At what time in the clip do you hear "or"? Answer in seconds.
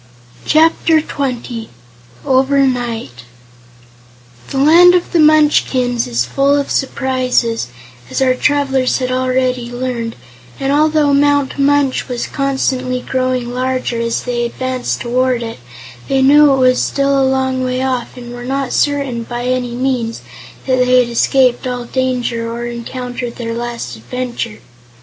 22.51-22.65